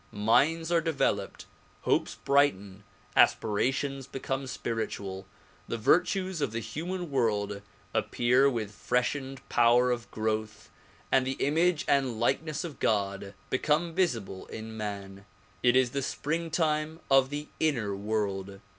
Minds 0.11 0.71
are 0.71 0.81
developed, 0.81 1.45
hopes 1.81 2.15
brighten, 2.15 2.83
aspirations 3.15 4.07
become 4.07 4.47
spiritual, 4.47 5.27
the 5.67 5.77
virtues 5.77 6.41
of 6.41 6.51
the 6.51 6.59
human 6.59 7.11
world 7.11 7.61
appear 7.93 8.49
with 8.49 8.71
freshened 8.73 9.47
power 9.47 9.91
of 9.91 10.09
growth 10.09 10.71
and 11.11 11.23
the 11.27 11.33
image 11.33 11.85
and 11.87 12.19
likeness 12.19 12.63
of 12.63 12.79
God 12.79 13.35
become 13.51 13.93
visible 13.93 14.47
in 14.47 14.75
man. 14.75 15.23
It 15.61 15.75
is 15.75 15.91
the 15.91 16.01
springtime 16.01 16.99
of 17.11 17.29
the 17.29 17.49
inner 17.59 17.95
world. 17.95 18.59